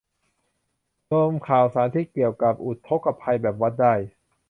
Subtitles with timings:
[1.11, 3.93] รวมข่าวสารที่เกี่ยวกับอุทกภัย แบบวัดได้